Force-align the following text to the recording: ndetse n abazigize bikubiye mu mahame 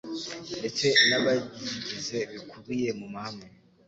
ndetse 0.59 0.87
n 1.07 1.11
abazigize 1.17 2.17
bikubiye 2.31 2.89
mu 2.99 3.07
mahame 3.13 3.47